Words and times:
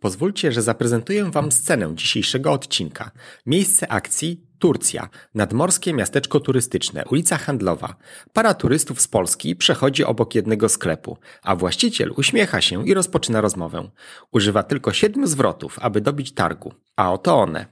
Pozwólcie, 0.00 0.52
że 0.52 0.62
zaprezentuję 0.62 1.30
Wam 1.30 1.52
scenę 1.52 1.92
dzisiejszego 1.94 2.52
odcinka. 2.52 3.10
Miejsce 3.46 3.92
akcji 3.92 4.50
Turcja, 4.60 5.08
nadmorskie 5.34 5.92
miasteczko 5.92 6.40
turystyczne, 6.40 7.04
ulica 7.10 7.36
handlowa. 7.36 7.96
Para 8.32 8.54
turystów 8.54 9.00
z 9.00 9.08
Polski 9.08 9.56
przechodzi 9.56 10.04
obok 10.04 10.34
jednego 10.34 10.68
sklepu, 10.68 11.16
a 11.42 11.56
właściciel 11.56 12.12
uśmiecha 12.16 12.60
się 12.60 12.88
i 12.88 12.94
rozpoczyna 12.94 13.40
rozmowę. 13.40 13.90
Używa 14.32 14.62
tylko 14.62 14.92
siedmiu 14.92 15.26
zwrotów, 15.26 15.78
aby 15.78 16.00
dobić 16.00 16.32
targu. 16.32 16.74
A 16.96 17.12
oto 17.12 17.38
one. 17.38 17.66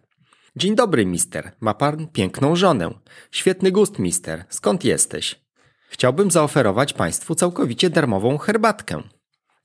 Dzień 0.57 0.75
dobry, 0.75 1.07
mister. 1.07 1.53
Ma 1.61 1.75
pan 1.75 2.07
piękną 2.07 2.57
żonę. 2.57 2.91
Świetny 3.31 3.73
gust, 3.73 3.99
mister. 3.99 4.45
Skąd 4.49 4.85
jesteś? 4.85 5.41
Chciałbym 5.89 6.31
zaoferować 6.31 6.93
państwu 6.93 7.35
całkowicie 7.35 7.91
darmową 7.91 8.39
herbatkę. 8.39 9.03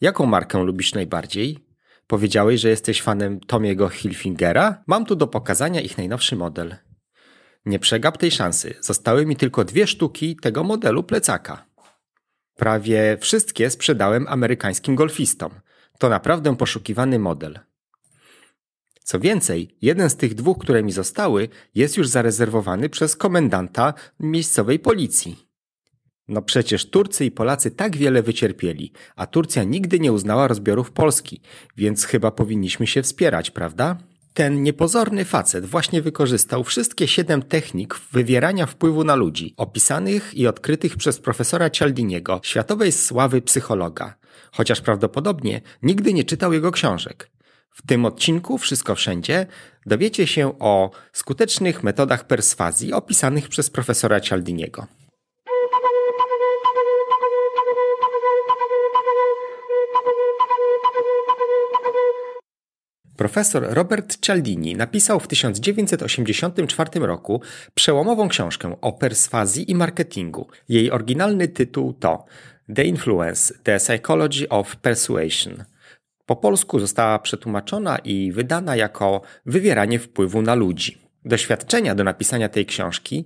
Jaką 0.01 0.25
markę 0.25 0.63
lubisz 0.63 0.93
najbardziej? 0.93 1.62
Powiedziałeś, 2.07 2.61
że 2.61 2.69
jesteś 2.69 3.01
fanem 3.01 3.39
Tomiego 3.39 3.89
Hilfingera? 3.89 4.83
Mam 4.87 5.05
tu 5.05 5.15
do 5.15 5.27
pokazania 5.27 5.81
ich 5.81 5.97
najnowszy 5.97 6.35
model. 6.35 6.75
Nie 7.65 7.79
przegap 7.79 8.17
tej 8.17 8.31
szansy. 8.31 8.75
Zostały 8.81 9.25
mi 9.25 9.35
tylko 9.35 9.65
dwie 9.65 9.87
sztuki 9.87 10.35
tego 10.35 10.63
modelu 10.63 11.03
plecaka. 11.03 11.65
Prawie 12.55 13.17
wszystkie 13.21 13.69
sprzedałem 13.69 14.27
amerykańskim 14.27 14.95
golfistom. 14.95 15.51
To 15.99 16.09
naprawdę 16.09 16.55
poszukiwany 16.55 17.19
model. 17.19 17.59
Co 19.03 19.19
więcej, 19.19 19.77
jeden 19.81 20.09
z 20.09 20.15
tych 20.15 20.33
dwóch, 20.33 20.57
które 20.57 20.83
mi 20.83 20.91
zostały, 20.91 21.49
jest 21.75 21.97
już 21.97 22.07
zarezerwowany 22.07 22.89
przez 22.89 23.15
komendanta 23.15 23.93
miejscowej 24.19 24.79
policji. 24.79 25.52
No 26.27 26.41
przecież 26.41 26.89
Turcy 26.89 27.25
i 27.25 27.31
Polacy 27.31 27.71
tak 27.71 27.97
wiele 27.97 28.23
wycierpieli, 28.23 28.91
a 29.15 29.25
Turcja 29.25 29.63
nigdy 29.63 29.99
nie 29.99 30.11
uznała 30.11 30.47
rozbiorów 30.47 30.91
Polski, 30.91 31.41
więc 31.77 32.05
chyba 32.05 32.31
powinniśmy 32.31 32.87
się 32.87 33.01
wspierać, 33.01 33.51
prawda? 33.51 33.97
Ten 34.33 34.63
niepozorny 34.63 35.25
facet 35.25 35.65
właśnie 35.65 36.01
wykorzystał 36.01 36.63
wszystkie 36.63 37.07
siedem 37.07 37.41
technik 37.41 37.99
wywierania 38.11 38.65
wpływu 38.65 39.03
na 39.03 39.15
ludzi, 39.15 39.53
opisanych 39.57 40.33
i 40.33 40.47
odkrytych 40.47 40.97
przez 40.97 41.19
profesora 41.19 41.69
Cialdiniego, 41.69 42.41
światowej 42.43 42.91
sławy 42.91 43.41
psychologa, 43.41 44.15
chociaż 44.51 44.81
prawdopodobnie 44.81 45.61
nigdy 45.83 46.13
nie 46.13 46.23
czytał 46.23 46.53
jego 46.53 46.71
książek. 46.71 47.29
W 47.69 47.87
tym 47.87 48.05
odcinku 48.05 48.57
Wszystko 48.57 48.95
Wszędzie 48.95 49.47
dowiecie 49.85 50.27
się 50.27 50.59
o 50.59 50.91
skutecznych 51.13 51.83
metodach 51.83 52.27
perswazji 52.27 52.93
opisanych 52.93 53.47
przez 53.47 53.69
profesora 53.69 54.19
Cialdiniego. 54.19 54.87
Profesor 63.17 63.63
Robert 63.69 64.17
Cialdini 64.21 64.75
napisał 64.75 65.19
w 65.19 65.27
1984 65.27 66.99
roku 66.99 67.41
przełomową 67.73 68.29
książkę 68.29 68.75
o 68.81 68.91
perswazji 68.91 69.71
i 69.71 69.75
marketingu. 69.75 70.47
Jej 70.69 70.91
oryginalny 70.91 71.47
tytuł 71.47 71.93
to 71.93 72.25
The 72.75 72.83
Influence: 72.83 73.53
The 73.63 73.77
Psychology 73.77 74.49
of 74.49 74.75
Persuasion. 74.75 75.63
Po 76.25 76.35
polsku 76.35 76.79
została 76.79 77.19
przetłumaczona 77.19 77.97
i 77.97 78.31
wydana 78.31 78.75
jako 78.75 79.21
Wywieranie 79.45 79.99
wpływu 79.99 80.41
na 80.41 80.55
ludzi. 80.55 80.97
Doświadczenia 81.25 81.95
do 81.95 82.03
napisania 82.03 82.49
tej 82.49 82.65
książki 82.65 83.25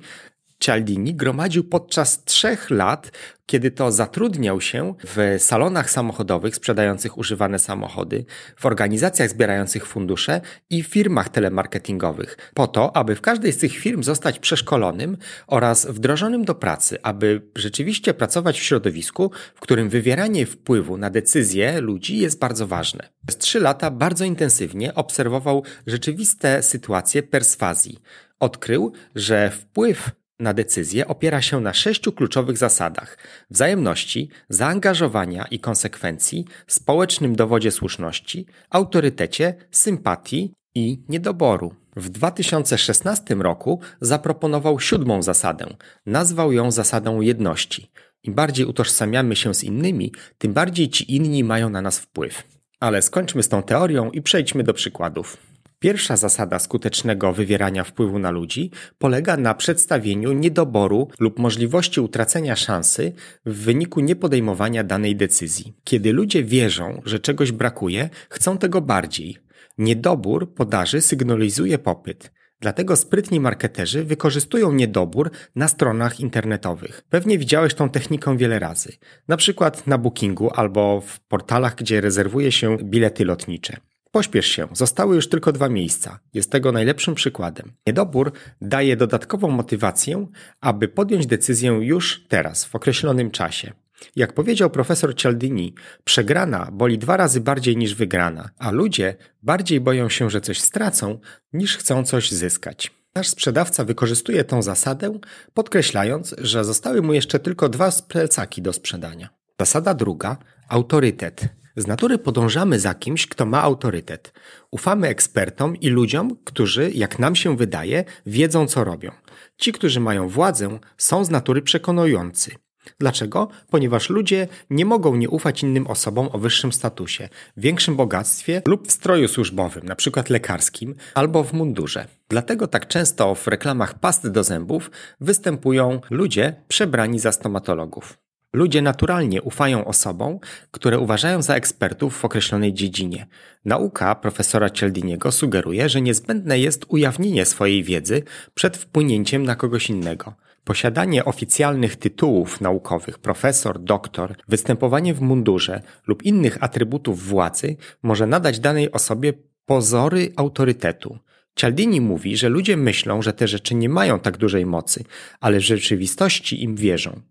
Cialdini 0.60 1.16
gromadził 1.16 1.64
podczas 1.64 2.24
trzech 2.24 2.70
lat, 2.70 3.12
kiedy 3.46 3.72
to 3.72 3.92
zatrudniał 3.92 4.62
się 4.62 4.94
w 5.04 5.36
salonach 5.40 5.90
samochodowych 5.90 6.56
sprzedających 6.56 7.18
używane 7.18 7.60
samochody, 7.60 8.26
w 8.58 8.66
organizacjach 8.66 9.30
zbierających 9.30 9.86
fundusze 9.86 10.42
i 10.70 10.84
firmach 10.84 11.30
telemarketingowych, 11.30 12.52
po 12.54 12.68
to, 12.68 12.96
aby 12.96 13.16
w 13.16 13.22
każdej 13.22 13.54
z 13.54 13.58
tych 13.58 13.72
firm 13.72 14.04
zostać 14.04 14.40
przeszkolonym 14.40 15.18
oraz 15.48 15.86
wdrożonym 15.86 16.46
do 16.46 16.56
pracy, 16.56 16.98
aby 17.04 17.42
rzeczywiście 17.56 18.14
pracować 18.14 18.60
w 18.60 18.64
środowisku, 18.64 19.32
w 19.56 19.60
którym 19.60 19.90
wywieranie 19.90 20.46
wpływu 20.46 20.98
na 20.98 21.10
decyzje 21.10 21.82
ludzi 21.82 22.18
jest 22.18 22.40
bardzo 22.40 22.68
ważne. 22.68 23.10
Przez 23.28 23.38
trzy 23.38 23.60
lata 23.60 23.92
bardzo 23.92 24.26
intensywnie 24.26 24.96
obserwował 24.96 25.64
rzeczywiste 25.88 26.64
sytuacje 26.64 27.24
perswazji. 27.24 28.00
Odkrył, 28.40 28.92
że 29.16 29.50
wpływ 29.50 30.12
na 30.40 30.54
decyzję 30.54 31.08
opiera 31.08 31.42
się 31.42 31.62
na 31.62 31.74
sześciu 31.74 32.12
kluczowych 32.12 32.58
zasadach: 32.58 33.18
wzajemności, 33.50 34.30
zaangażowania 34.50 35.46
i 35.52 35.60
konsekwencji, 35.60 36.46
społecznym 36.68 37.36
dowodzie 37.36 37.72
słuszności, 37.72 38.46
autorytecie, 38.70 39.56
sympatii 39.72 40.54
i 40.76 41.04
niedoboru. 41.10 41.74
W 41.96 42.10
2016 42.10 43.36
roku 43.36 43.80
zaproponował 44.02 44.80
siódmą 44.80 45.22
zasadę. 45.22 45.66
Nazwał 46.06 46.52
ją 46.52 46.72
zasadą 46.72 47.22
jedności. 47.22 47.92
Im 48.24 48.34
bardziej 48.34 48.66
utożsamiamy 48.66 49.36
się 49.36 49.54
z 49.54 49.64
innymi, 49.64 50.12
tym 50.38 50.54
bardziej 50.54 50.90
ci 50.90 51.16
inni 51.16 51.44
mają 51.44 51.70
na 51.70 51.82
nas 51.82 52.00
wpływ. 52.00 52.44
Ale 52.80 53.02
skończmy 53.02 53.44
z 53.44 53.50
tą 53.50 53.64
teorią 53.64 54.12
i 54.12 54.22
przejdźmy 54.22 54.64
do 54.64 54.74
przykładów. 54.74 55.38
Pierwsza 55.80 56.18
zasada 56.18 56.60
skutecznego 56.60 57.34
wywierania 57.34 57.84
wpływu 57.84 58.20
na 58.20 58.32
ludzi 58.32 58.72
polega 58.98 59.38
na 59.38 59.54
przedstawieniu 59.54 60.34
niedoboru 60.34 61.08
lub 61.20 61.40
możliwości 61.40 62.02
utracenia 62.02 62.56
szansy 62.56 63.14
w 63.46 63.54
wyniku 63.64 64.00
niepodejmowania 64.00 64.84
danej 64.84 65.16
decyzji. 65.16 65.74
Kiedy 65.84 66.14
ludzie 66.14 66.44
wierzą, 66.44 67.02
że 67.06 67.20
czegoś 67.20 67.52
brakuje, 67.52 68.10
chcą 68.30 68.58
tego 68.58 68.82
bardziej. 68.82 69.38
Niedobór 69.78 70.54
podaży 70.54 71.02
sygnalizuje 71.02 71.78
popyt. 71.78 72.32
Dlatego 72.60 72.96
sprytni 72.96 73.40
marketerzy 73.40 74.04
wykorzystują 74.04 74.74
niedobór 74.74 75.32
na 75.56 75.68
stronach 75.68 76.20
internetowych. 76.20 77.02
Pewnie 77.10 77.38
widziałeś 77.38 77.74
tą 77.74 77.90
technikę 77.90 78.38
wiele 78.38 78.60
razy. 78.60 78.92
Na 79.28 79.38
przykład 79.38 79.88
na 79.88 79.98
Bookingu 79.98 80.50
albo 80.54 81.02
w 81.02 81.20
portalach, 81.20 81.76
gdzie 81.76 82.02
rezerwuje 82.02 82.52
się 82.52 82.78
bilety 82.78 83.26
lotnicze. 83.26 83.78
Pośpiesz 84.12 84.48
się, 84.48 84.68
zostały 84.74 85.16
już 85.16 85.30
tylko 85.30 85.52
dwa 85.52 85.70
miejsca. 85.70 86.20
Jest 86.34 86.52
tego 86.52 86.72
najlepszym 86.72 87.16
przykładem. 87.16 87.72
Niedobór 87.88 88.32
daje 88.62 88.98
dodatkową 88.98 89.48
motywację, 89.48 90.28
aby 90.62 90.88
podjąć 90.88 91.28
decyzję 91.28 91.72
już 91.72 92.26
teraz, 92.28 92.66
w 92.66 92.76
określonym 92.76 93.32
czasie. 93.32 93.74
Jak 94.16 94.34
powiedział 94.34 94.70
profesor 94.70 95.16
Cialdini, 95.16 95.74
przegrana 96.04 96.70
boli 96.72 96.98
dwa 96.98 97.18
razy 97.18 97.42
bardziej 97.42 97.78
niż 97.78 97.96
wygrana, 97.96 98.50
a 98.58 98.72
ludzie 98.72 99.16
bardziej 99.44 99.82
boją 99.82 100.10
się, 100.10 100.30
że 100.30 100.42
coś 100.42 100.60
stracą, 100.60 101.20
niż 101.54 101.78
chcą 101.78 102.04
coś 102.04 102.32
zyskać. 102.32 102.92
Nasz 103.16 103.28
sprzedawca 103.28 103.84
wykorzystuje 103.84 104.44
tą 104.44 104.62
zasadę, 104.62 105.20
podkreślając, 105.54 106.36
że 106.38 106.66
zostały 106.66 107.02
mu 107.02 107.14
jeszcze 107.14 107.40
tylko 107.40 107.70
dwa 107.70 107.92
plecaki 108.08 108.62
do 108.62 108.74
sprzedania. 108.74 109.30
Zasada 109.60 109.94
druga 109.94 110.38
autorytet. 110.70 111.42
Z 111.78 111.88
natury 111.88 112.18
podążamy 112.18 112.80
za 112.80 112.94
kimś, 112.94 113.28
kto 113.28 113.46
ma 113.46 113.62
autorytet. 113.62 114.34
Ufamy 114.72 115.08
ekspertom 115.08 115.76
i 115.76 115.90
ludziom, 115.90 116.38
którzy, 116.44 116.92
jak 116.92 117.20
nam 117.20 117.36
się 117.36 117.58
wydaje, 117.58 118.04
wiedzą 118.26 118.68
co 118.68 118.84
robią. 118.84 119.12
Ci, 119.58 119.72
którzy 119.72 120.00
mają 120.00 120.30
władzę, 120.30 120.80
są 120.98 121.26
z 121.26 121.30
natury 121.30 121.62
przekonujący. 121.62 122.52
Dlaczego? 123.00 123.48
Ponieważ 123.70 124.10
ludzie 124.10 124.48
nie 124.70 124.86
mogą 124.86 125.16
nie 125.16 125.30
ufać 125.30 125.64
innym 125.64 125.88
osobom 125.88 126.30
o 126.32 126.40
wyższym 126.40 126.74
statusie, 126.74 127.30
większym 127.58 127.96
bogactwie 127.96 128.62
lub 128.66 128.88
w 128.88 128.92
stroju 128.92 129.28
służbowym, 129.28 129.84
np. 129.84 130.24
lekarskim, 130.30 130.96
albo 131.14 131.44
w 131.44 131.54
mundurze. 131.54 132.08
Dlatego 132.30 132.68
tak 132.68 132.88
często 132.88 133.36
w 133.36 133.48
reklamach 133.48 134.00
past 134.00 134.28
do 134.28 134.44
zębów 134.44 134.92
występują 135.22 136.02
ludzie 136.10 136.56
przebrani 136.68 137.20
za 137.20 137.32
stomatologów. 137.32 138.27
Ludzie 138.54 138.82
naturalnie 138.82 139.42
ufają 139.42 139.86
osobom, 139.86 140.40
które 140.72 141.00
uważają 141.00 141.42
za 141.42 141.56
ekspertów 141.56 142.18
w 142.18 142.26
określonej 142.26 142.74
dziedzinie. 142.74 143.28
Nauka 143.66 144.16
profesora 144.16 144.70
Cialdiniego 144.70 145.32
sugeruje, 145.32 145.90
że 145.90 146.02
niezbędne 146.02 146.60
jest 146.60 146.86
ujawnienie 146.88 147.46
swojej 147.46 147.84
wiedzy 147.84 148.24
przed 148.54 148.78
wpłynięciem 148.78 149.44
na 149.44 149.56
kogoś 149.56 149.90
innego. 149.90 150.34
Posiadanie 150.64 151.26
oficjalnych 151.26 151.96
tytułów 151.96 152.62
naukowych, 152.62 153.20
profesor, 153.20 153.80
doktor, 153.80 154.36
występowanie 154.48 155.14
w 155.14 155.22
mundurze 155.22 155.82
lub 156.08 156.24
innych 156.24 156.64
atrybutów 156.64 157.28
władzy 157.28 157.76
może 158.04 158.28
nadać 158.28 158.60
danej 158.60 158.92
osobie 158.92 159.34
pozory 159.66 160.34
autorytetu. 160.36 161.18
Cialdini 161.56 162.02
mówi, 162.02 162.38
że 162.38 162.50
ludzie 162.50 162.78
myślą, 162.78 163.22
że 163.22 163.34
te 163.34 163.48
rzeczy 163.48 163.76
nie 163.76 163.90
mają 163.90 164.20
tak 164.20 164.38
dużej 164.38 164.66
mocy, 164.66 165.04
ale 165.40 165.60
w 165.60 165.64
rzeczywistości 165.64 166.64
im 166.64 166.76
wierzą. 166.76 167.22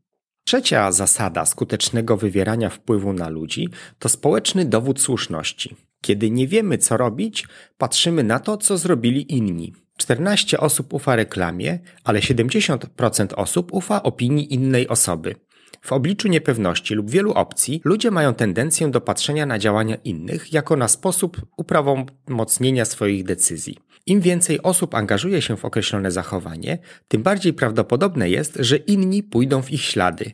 Trzecia 0.49 0.93
zasada 0.93 1.47
skutecznego 1.47 2.17
wywierania 2.17 2.71
wpływu 2.71 3.13
na 3.13 3.29
ludzi 3.29 3.69
to 3.99 4.09
społeczny 4.09 4.65
dowód 4.65 5.01
słuszności. 5.01 5.77
Kiedy 6.01 6.31
nie 6.31 6.49
wiemy, 6.49 6.79
co 6.79 6.97
robić, 6.97 7.49
patrzymy 7.79 8.23
na 8.25 8.39
to, 8.39 8.57
co 8.57 8.79
zrobili 8.79 9.35
inni. 9.37 9.73
14 9.97 10.61
osób 10.61 10.93
ufa 10.93 11.17
reklamie, 11.17 11.79
ale 12.05 12.21
70% 12.21 13.35
osób 13.35 13.73
ufa 13.73 14.03
opinii 14.03 14.55
innej 14.55 14.89
osoby. 14.89 15.35
W 15.81 15.93
obliczu 15.93 16.29
niepewności 16.29 16.95
lub 16.95 17.11
wielu 17.11 17.33
opcji 17.33 17.81
ludzie 17.85 18.11
mają 18.11 18.35
tendencję 18.35 18.89
do 18.89 19.01
patrzenia 19.01 19.47
na 19.47 19.59
działania 19.59 19.97
innych 20.05 20.53
jako 20.53 20.77
na 20.77 20.89
sposób 20.89 21.41
uprawomocnienia 21.57 22.85
swoich 22.85 23.25
decyzji. 23.25 23.79
Im 24.07 24.21
więcej 24.21 24.63
osób 24.63 24.95
angażuje 24.95 25.43
się 25.43 25.57
w 25.57 25.65
określone 25.65 26.11
zachowanie, 26.11 26.79
tym 27.09 27.23
bardziej 27.23 27.53
prawdopodobne 27.53 28.31
jest, 28.31 28.57
że 28.61 28.77
inni 28.77 29.23
pójdą 29.23 29.63
w 29.63 29.71
ich 29.71 29.83
ślady. 29.83 30.33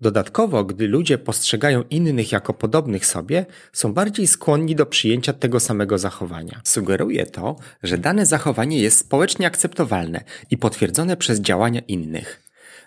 Dodatkowo, 0.00 0.64
gdy 0.64 0.88
ludzie 0.88 1.18
postrzegają 1.18 1.82
innych 1.90 2.32
jako 2.32 2.54
podobnych 2.54 3.06
sobie, 3.06 3.46
są 3.72 3.92
bardziej 3.92 4.26
skłonni 4.26 4.76
do 4.76 4.86
przyjęcia 4.86 5.32
tego 5.32 5.60
samego 5.60 5.98
zachowania. 5.98 6.60
Sugeruje 6.64 7.26
to, 7.26 7.56
że 7.82 7.98
dane 7.98 8.26
zachowanie 8.26 8.78
jest 8.78 8.98
społecznie 8.98 9.46
akceptowalne 9.46 10.24
i 10.50 10.58
potwierdzone 10.58 11.16
przez 11.16 11.40
działania 11.40 11.80
innych. 11.80 12.43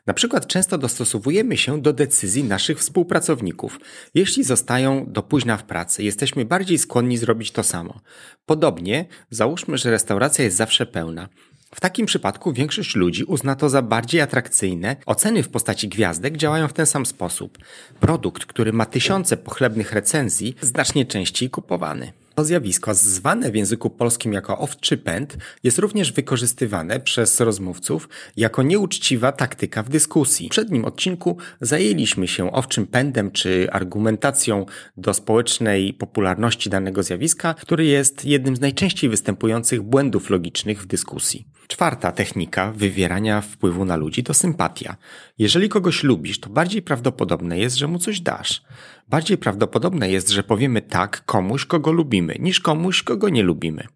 Na 0.08 0.14
przykład 0.14 0.48
często 0.48 0.78
dostosowujemy 0.78 1.58
się 1.58 1.82
do 1.82 1.94
decyzji 1.94 2.44
naszych 2.44 2.80
współpracowników. 2.80 3.80
Jeśli 4.14 4.44
zostają 4.44 5.06
do 5.08 5.24
późna 5.24 5.58
w 5.58 5.64
pracy, 5.64 6.04
jesteśmy 6.04 6.46
bardziej 6.46 6.78
skłonni 6.78 7.18
zrobić 7.18 7.52
to 7.52 7.64
samo. 7.64 8.00
Podobnie, 8.46 9.06
załóżmy, 9.30 9.78
że 9.78 9.92
restauracja 9.92 10.46
jest 10.46 10.58
zawsze 10.58 10.86
pełna. 10.86 11.30
W 11.76 11.82
takim 11.82 12.06
przypadku 12.06 12.54
większość 12.54 12.96
ludzi 12.96 13.24
uzna 13.24 13.56
to 13.56 13.70
za 13.70 13.82
bardziej 13.82 14.22
atrakcyjne. 14.22 14.96
Oceny 15.06 15.44
w 15.44 15.50
postaci 15.50 15.88
gwiazdek 15.88 16.38
działają 16.38 16.68
w 16.68 16.74
ten 16.74 16.86
sam 16.86 17.06
sposób. 17.06 17.58
Produkt, 18.00 18.46
który 18.46 18.74
ma 18.74 18.86
tysiące 18.86 19.38
pochlebnych 19.38 19.92
recenzji, 19.92 20.56
znacznie 20.62 21.06
częściej 21.06 21.50
kupowany. 21.50 22.14
To 22.38 22.44
zjawisko, 22.44 22.94
zwane 22.94 23.52
w 23.52 23.56
języku 23.56 23.90
polskim 23.90 24.34
jako 24.34 24.58
owczy 24.58 24.98
pęd, 24.98 25.38
jest 25.64 25.80
również 25.80 26.12
wykorzystywane 26.12 27.00
przez 27.00 27.40
rozmówców 27.40 28.10
jako 28.38 28.64
nieuczciwa 28.64 29.32
taktyka 29.32 29.84
w 29.84 29.90
dyskusji. 29.90 30.48
W 30.48 30.52
przednim 30.52 30.86
odcinku 30.86 31.38
zajęliśmy 31.62 32.28
się 32.28 32.52
owczym 32.52 32.88
pędem 32.88 33.32
czy 33.32 33.68
argumentacją 33.72 34.66
do 34.98 35.14
społecznej 35.14 35.94
popularności 35.94 36.70
danego 36.70 37.04
zjawiska, 37.04 37.54
który 37.54 37.86
jest 37.86 38.26
jednym 38.26 38.56
z 38.56 38.60
najczęściej 38.60 39.10
występujących 39.10 39.82
błędów 39.82 40.30
logicznych 40.30 40.82
w 40.82 40.86
dyskusji. 40.86 41.48
Czwarta 41.68 42.12
technika 42.12 42.72
wywierania 42.72 43.42
wpływu 43.42 43.86
na 43.86 43.96
ludzi 43.96 44.24
to 44.24 44.34
sympatia. 44.34 44.96
Jeżeli 45.38 45.70
kogoś 45.70 46.04
lubisz, 46.04 46.40
to 46.40 46.50
bardziej 46.50 46.82
prawdopodobne 46.82 47.60
jest, 47.60 47.76
że 47.76 47.88
mu 47.88 48.00
coś 48.00 48.22
dasz. 48.22 48.62
Bardziej 49.08 49.38
prawdopodobne 49.38 50.10
jest, 50.10 50.30
że 50.30 50.44
powiemy 50.44 50.82
tak 50.82 51.26
komuś, 51.26 51.66
kogo 51.66 51.92
lubimy, 51.92 52.36
niż 52.40 52.60
komuś, 52.60 53.04
kogo 53.04 53.30
nie 53.30 53.44
lubimy. 53.44 53.88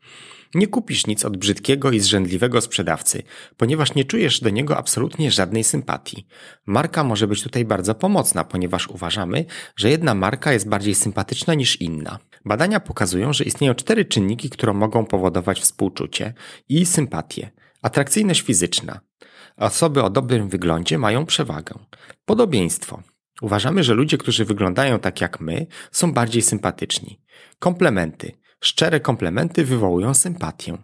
Nie 0.56 0.68
kupisz 0.68 1.08
nic 1.08 1.26
od 1.26 1.38
brzydkiego 1.38 1.92
i 1.92 2.00
zrzędliwego 2.00 2.62
sprzedawcy, 2.62 3.24
ponieważ 3.58 3.96
nie 3.96 4.06
czujesz 4.06 4.40
do 4.40 4.50
niego 4.50 4.78
absolutnie 4.78 5.32
żadnej 5.32 5.64
sympatii. 5.64 6.28
Marka 6.66 7.04
może 7.04 7.28
być 7.28 7.44
tutaj 7.44 7.66
bardzo 7.66 7.96
pomocna, 7.96 8.44
ponieważ 8.44 8.88
uważamy, 8.88 9.46
że 9.76 9.90
jedna 9.90 10.16
marka 10.16 10.54
jest 10.54 10.70
bardziej 10.70 10.96
sympatyczna 10.96 11.54
niż 11.54 11.82
inna. 11.82 12.20
Badania 12.46 12.80
pokazują, 12.80 13.34
że 13.34 13.44
istnieją 13.44 13.76
cztery 13.76 14.06
czynniki, 14.06 14.50
które 14.50 14.74
mogą 14.74 15.06
powodować 15.06 15.60
współczucie 15.60 16.34
i 16.70 16.86
sympatię. 16.86 17.52
Atrakcyjność 17.82 18.42
fizyczna. 18.42 19.00
Osoby 19.58 20.04
o 20.04 20.10
dobrym 20.10 20.50
wyglądzie 20.50 20.98
mają 20.98 21.26
przewagę. 21.26 21.76
Podobieństwo. 22.26 23.04
Uważamy, 23.42 23.84
że 23.84 23.94
ludzie, 23.94 24.18
którzy 24.18 24.46
wyglądają 24.46 25.00
tak 25.00 25.22
jak 25.22 25.40
my, 25.40 25.68
są 25.92 26.14
bardziej 26.14 26.42
sympatyczni. 26.42 27.20
Komplementy. 27.60 28.32
Szczere 28.62 29.00
komplementy 29.00 29.66
wywołują 29.66 30.14
sympatię. 30.14 30.78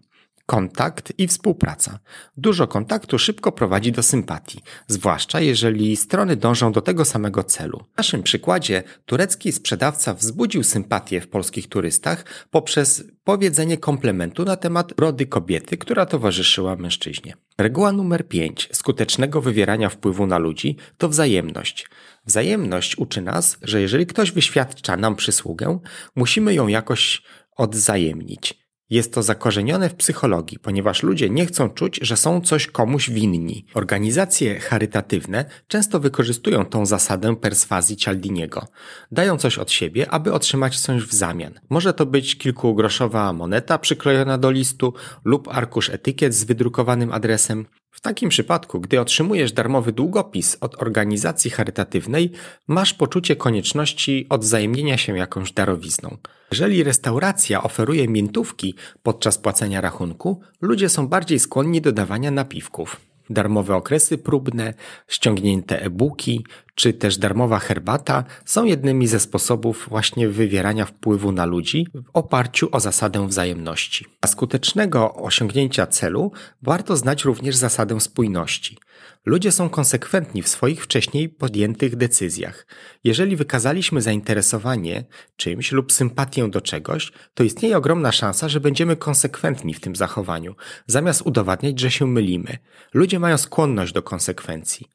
Kontakt 0.47 1.13
i 1.17 1.27
współpraca. 1.27 1.99
Dużo 2.38 2.67
kontaktu 2.67 3.19
szybko 3.19 3.51
prowadzi 3.51 3.91
do 3.91 4.03
sympatii, 4.03 4.61
zwłaszcza 4.88 5.41
jeżeli 5.41 5.95
strony 5.95 6.35
dążą 6.35 6.71
do 6.71 6.81
tego 6.81 7.05
samego 7.05 7.44
celu. 7.44 7.83
W 7.94 7.97
naszym 7.97 8.23
przykładzie 8.23 8.83
turecki 9.05 9.51
sprzedawca 9.51 10.13
wzbudził 10.13 10.63
sympatię 10.63 11.21
w 11.21 11.27
polskich 11.27 11.69
turystach 11.69 12.25
poprzez 12.51 13.03
powiedzenie 13.23 13.77
komplementu 13.77 14.45
na 14.45 14.55
temat 14.55 14.94
brody 14.94 15.25
kobiety, 15.25 15.77
która 15.77 16.05
towarzyszyła 16.05 16.75
mężczyźnie. 16.75 17.33
Reguła 17.57 17.91
numer 17.91 18.27
5 18.27 18.69
skutecznego 18.71 19.41
wywierania 19.41 19.89
wpływu 19.89 20.27
na 20.27 20.38
ludzi 20.38 20.77
to 20.97 21.09
wzajemność. 21.09 21.89
Wzajemność 22.25 22.97
uczy 22.97 23.21
nas, 23.21 23.57
że 23.61 23.81
jeżeli 23.81 24.05
ktoś 24.05 24.31
wyświadcza 24.31 24.97
nam 24.97 25.15
przysługę, 25.15 25.79
musimy 26.15 26.53
ją 26.53 26.67
jakoś 26.67 27.21
odwzajemnić. 27.55 28.66
Jest 28.89 29.13
to 29.13 29.23
zakorzenione 29.23 29.89
w 29.89 29.95
psychologii, 29.95 30.59
ponieważ 30.59 31.03
ludzie 31.03 31.29
nie 31.29 31.45
chcą 31.45 31.69
czuć, 31.69 31.99
że 32.01 32.17
są 32.17 32.41
coś 32.41 32.67
komuś 32.67 33.09
winni. 33.09 33.65
Organizacje 33.73 34.59
charytatywne 34.59 35.45
często 35.67 35.99
wykorzystują 35.99 36.65
tą 36.65 36.85
zasadę 36.85 37.35
perswazji 37.35 37.97
Cialdiniego. 37.97 38.67
Dają 39.11 39.37
coś 39.37 39.57
od 39.57 39.71
siebie, 39.71 40.11
aby 40.11 40.33
otrzymać 40.33 40.79
coś 40.79 41.03
w 41.03 41.13
zamian. 41.13 41.53
Może 41.69 41.93
to 41.93 42.05
być 42.05 42.37
kilkugroszowa 42.37 43.33
moneta 43.33 43.77
przyklejona 43.77 44.37
do 44.37 44.51
listu 44.51 44.93
lub 45.23 45.47
arkusz 45.47 45.89
etykiet 45.89 46.33
z 46.33 46.43
wydrukowanym 46.43 47.11
adresem. 47.11 47.65
W 47.97 48.01
takim 48.01 48.29
przypadku, 48.29 48.79
gdy 48.79 49.01
otrzymujesz 49.01 49.51
darmowy 49.51 49.91
długopis 49.91 50.57
od 50.61 50.81
organizacji 50.81 51.51
charytatywnej, 51.51 52.31
masz 52.67 52.94
poczucie 52.94 53.35
konieczności 53.35 54.25
odwzajemnienia 54.29 54.97
się 54.97 55.17
jakąś 55.17 55.51
darowizną. 55.51 56.17
Jeżeli 56.51 56.83
restauracja 56.83 57.63
oferuje 57.63 58.07
miętówki 58.07 58.75
podczas 59.03 59.38
płacenia 59.38 59.81
rachunku, 59.81 60.41
ludzie 60.61 60.89
są 60.89 61.07
bardziej 61.07 61.39
skłonni 61.39 61.81
do 61.81 61.91
dawania 61.91 62.31
napiwków 62.31 63.01
darmowe 63.29 63.75
okresy 63.75 64.18
próbne, 64.18 64.74
ściągnięte 65.07 65.81
e-booki, 65.81 66.45
czy 66.75 66.94
też 66.94 67.18
darmowa 67.18 67.59
herbata 67.59 68.24
są 68.45 68.65
jednymi 68.65 69.07
ze 69.07 69.19
sposobów 69.19 69.85
właśnie 69.89 70.29
wywierania 70.29 70.85
wpływu 70.85 71.31
na 71.31 71.45
ludzi 71.45 71.88
w 71.94 72.09
oparciu 72.13 72.69
o 72.71 72.79
zasadę 72.79 73.27
wzajemności. 73.27 74.06
Dla 74.21 74.31
skutecznego 74.31 75.13
osiągnięcia 75.13 75.88
celu 75.88 76.31
warto 76.62 76.97
znać 76.97 77.24
również 77.24 77.56
zasadę 77.56 78.00
spójności. 78.00 78.77
Ludzie 79.25 79.51
są 79.51 79.69
konsekwentni 79.69 80.41
w 80.41 80.47
swoich 80.47 80.83
wcześniej 80.83 81.29
podjętych 81.29 81.95
decyzjach. 81.95 82.67
Jeżeli 83.03 83.35
wykazaliśmy 83.35 84.01
zainteresowanie 84.01 85.05
czymś 85.35 85.71
lub 85.71 85.91
sympatię 85.91 86.49
do 86.49 86.61
czegoś, 86.61 87.11
to 87.33 87.44
istnieje 87.44 87.77
ogromna 87.77 88.11
szansa, 88.11 88.49
że 88.49 88.59
będziemy 88.59 88.95
konsekwentni 88.95 89.73
w 89.73 89.79
tym 89.79 89.95
zachowaniu, 89.95 90.55
zamiast 90.88 91.21
udowadniać, 91.21 91.79
że 91.79 91.91
się 91.91 92.07
mylimy. 92.07 92.57
Ludzie 92.94 93.19
mają 93.19 93.38
skłonność 93.38 93.94
do 93.94 94.03
konsekwencji. 94.03 94.88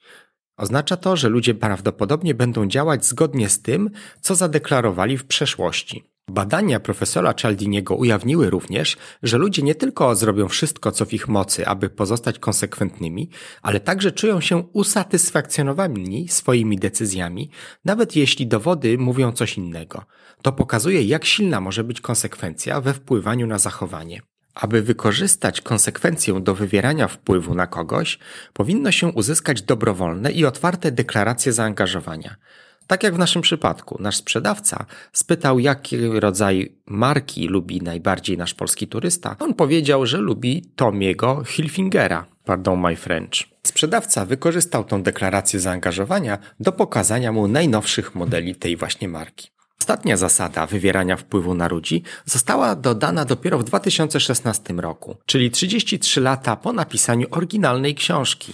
Oznacza 0.56 0.96
to, 0.96 1.16
że 1.16 1.28
ludzie 1.28 1.54
prawdopodobnie 1.54 2.34
będą 2.34 2.66
działać 2.66 3.06
zgodnie 3.06 3.48
z 3.48 3.62
tym, 3.62 3.90
co 4.20 4.34
zadeklarowali 4.34 5.18
w 5.18 5.26
przeszłości. 5.26 6.11
Badania 6.28 6.80
profesora 6.80 7.34
Cialdiniego 7.34 7.94
ujawniły 7.94 8.50
również, 8.50 8.96
że 9.22 9.38
ludzie 9.38 9.62
nie 9.62 9.74
tylko 9.74 10.14
zrobią 10.14 10.48
wszystko, 10.48 10.92
co 10.92 11.04
w 11.04 11.12
ich 11.12 11.28
mocy, 11.28 11.66
aby 11.66 11.90
pozostać 11.90 12.38
konsekwentnymi, 12.38 13.30
ale 13.62 13.80
także 13.80 14.12
czują 14.12 14.40
się 14.40 14.56
usatysfakcjonowani 14.56 16.28
swoimi 16.28 16.78
decyzjami, 16.78 17.50
nawet 17.84 18.16
jeśli 18.16 18.46
dowody 18.46 18.98
mówią 18.98 19.32
coś 19.32 19.58
innego. 19.58 20.04
To 20.42 20.52
pokazuje, 20.52 21.02
jak 21.02 21.24
silna 21.24 21.60
może 21.60 21.84
być 21.84 22.00
konsekwencja 22.00 22.80
we 22.80 22.94
wpływaniu 22.94 23.46
na 23.46 23.58
zachowanie. 23.58 24.22
Aby 24.54 24.82
wykorzystać 24.82 25.60
konsekwencję 25.60 26.40
do 26.40 26.54
wywierania 26.54 27.08
wpływu 27.08 27.54
na 27.54 27.66
kogoś, 27.66 28.18
powinno 28.52 28.92
się 28.92 29.06
uzyskać 29.06 29.62
dobrowolne 29.62 30.32
i 30.32 30.44
otwarte 30.44 30.92
deklaracje 30.92 31.52
zaangażowania. 31.52 32.36
Tak 32.86 33.02
jak 33.02 33.14
w 33.14 33.18
naszym 33.18 33.42
przypadku, 33.42 33.96
nasz 34.00 34.16
sprzedawca 34.16 34.86
spytał, 35.12 35.58
jaki 35.58 36.06
rodzaj 36.06 36.72
marki 36.86 37.48
lubi 37.48 37.82
najbardziej 37.82 38.38
nasz 38.38 38.54
polski 38.54 38.88
turysta. 38.88 39.36
On 39.38 39.54
powiedział, 39.54 40.06
że 40.06 40.18
lubi 40.18 40.62
Tomiego 40.76 41.44
Hilfingera. 41.44 42.26
Pardon 42.44 42.80
my 42.80 42.96
French. 42.96 43.34
Sprzedawca 43.62 44.26
wykorzystał 44.26 44.84
tą 44.84 45.02
deklarację 45.02 45.60
zaangażowania 45.60 46.38
do 46.60 46.72
pokazania 46.72 47.32
mu 47.32 47.48
najnowszych 47.48 48.14
modeli 48.14 48.54
tej 48.54 48.76
właśnie 48.76 49.08
marki. 49.08 49.48
Ostatnia 49.80 50.16
zasada 50.16 50.66
wywierania 50.66 51.16
wpływu 51.16 51.54
na 51.54 51.68
ludzi 51.68 52.02
została 52.24 52.76
dodana 52.76 53.24
dopiero 53.24 53.58
w 53.58 53.64
2016 53.64 54.74
roku, 54.74 55.16
czyli 55.26 55.50
33 55.50 56.20
lata 56.20 56.56
po 56.56 56.72
napisaniu 56.72 57.26
oryginalnej 57.30 57.94
książki. 57.94 58.52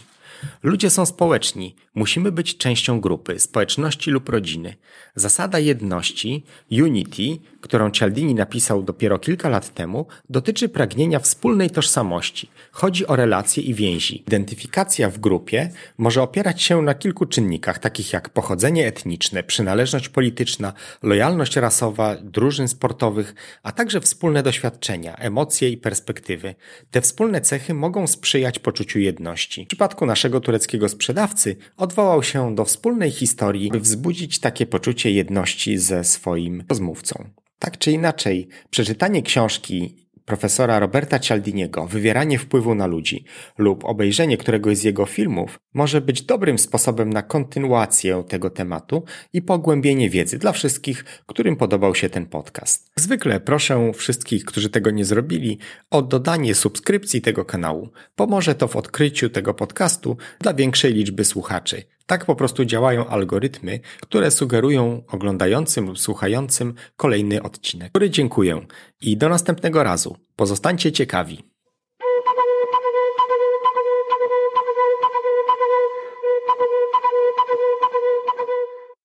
Ludzie 0.62 0.90
są 0.90 1.06
społeczni, 1.06 1.74
musimy 1.94 2.32
być 2.32 2.56
częścią 2.56 3.00
grupy, 3.00 3.38
społeczności 3.38 4.10
lub 4.10 4.28
rodziny. 4.28 4.76
Zasada 5.14 5.58
jedności, 5.58 6.44
unity, 6.70 7.38
którą 7.60 7.90
Cialdini 7.90 8.34
napisał 8.34 8.82
dopiero 8.82 9.18
kilka 9.18 9.48
lat 9.48 9.74
temu, 9.74 10.06
dotyczy 10.30 10.68
pragnienia 10.68 11.18
wspólnej 11.18 11.70
tożsamości. 11.70 12.50
Chodzi 12.72 13.06
o 13.06 13.16
relacje 13.16 13.62
i 13.62 13.74
więzi. 13.74 14.22
Identyfikacja 14.26 15.10
w 15.10 15.18
grupie 15.18 15.70
może 15.98 16.22
opierać 16.22 16.62
się 16.62 16.82
na 16.82 16.94
kilku 16.94 17.26
czynnikach, 17.26 17.78
takich 17.78 18.12
jak 18.12 18.28
pochodzenie 18.28 18.86
etniczne, 18.86 19.42
przynależność 19.42 20.08
polityczna, 20.08 20.72
lojalność 21.02 21.56
rasowa, 21.56 22.16
drużyn 22.22 22.68
sportowych, 22.68 23.34
a 23.62 23.72
także 23.72 24.00
wspólne 24.00 24.42
doświadczenia, 24.42 25.16
emocje 25.16 25.68
i 25.68 25.76
perspektywy. 25.76 26.54
Te 26.90 27.00
wspólne 27.00 27.40
cechy 27.40 27.74
mogą 27.74 28.06
sprzyjać 28.06 28.58
poczuciu 28.58 28.98
jedności. 28.98 29.64
W 29.64 29.68
przypadku 29.68 30.06
naszego 30.06 30.40
tureckiego 30.40 30.88
sprzedawcy 30.88 31.56
odwołał 31.76 32.22
się 32.22 32.54
do 32.54 32.64
wspólnej 32.64 33.10
historii, 33.10 33.70
by 33.70 33.80
wzbudzić 33.80 34.38
takie 34.38 34.66
poczucie 34.66 35.10
jedności 35.10 35.78
ze 35.78 36.04
swoim 36.04 36.64
rozmówcą. 36.68 37.30
Tak 37.58 37.78
czy 37.78 37.92
inaczej, 37.92 38.48
przeczytanie 38.70 39.22
książki 39.22 40.08
profesora 40.28 40.78
Roberta 40.78 41.18
Cialdiniego 41.18 41.86
Wywieranie 41.86 42.38
wpływu 42.38 42.74
na 42.74 42.86
ludzi 42.86 43.24
lub 43.58 43.84
obejrzenie 43.84 44.36
któregoś 44.36 44.76
z 44.76 44.84
jego 44.84 45.06
filmów 45.06 45.60
może 45.74 46.00
być 46.00 46.22
dobrym 46.22 46.58
sposobem 46.58 47.12
na 47.12 47.22
kontynuację 47.22 48.24
tego 48.28 48.50
tematu 48.50 49.04
i 49.32 49.42
pogłębienie 49.42 50.10
wiedzy 50.10 50.38
dla 50.38 50.52
wszystkich, 50.52 51.04
którym 51.26 51.56
podobał 51.56 51.94
się 51.94 52.10
ten 52.10 52.26
podcast. 52.26 52.90
Zwykle 52.96 53.40
proszę 53.40 53.92
wszystkich, 53.94 54.44
którzy 54.44 54.70
tego 54.70 54.90
nie 54.90 55.04
zrobili, 55.04 55.58
o 55.90 56.02
dodanie 56.02 56.54
subskrypcji 56.54 57.20
tego 57.20 57.44
kanału. 57.44 57.88
Pomoże 58.16 58.54
to 58.54 58.68
w 58.68 58.76
odkryciu 58.76 59.30
tego 59.30 59.54
podcastu 59.54 60.16
dla 60.40 60.54
większej 60.54 60.94
liczby 60.94 61.24
słuchaczy. 61.24 61.82
Tak 62.08 62.24
po 62.24 62.34
prostu 62.34 62.64
działają 62.64 63.06
algorytmy, 63.06 63.80
które 64.00 64.30
sugerują 64.30 65.02
oglądającym 65.08 65.86
lub 65.86 65.98
słuchającym 65.98 66.74
kolejny 66.96 67.42
odcinek. 67.42 67.88
Który 67.88 68.10
dziękuję 68.10 68.66
i 69.00 69.16
do 69.16 69.28
następnego 69.28 69.82
razu. 69.82 70.16
Pozostańcie 70.36 70.92
ciekawi. 70.92 71.47